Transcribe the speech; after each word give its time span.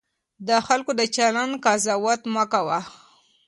د 0.47 0.49
خلکو 0.67 0.91
د 0.99 1.01
چلند 1.15 1.53
قضاوت 1.65 2.21
مه 2.33 2.43
کوه. 2.51 2.79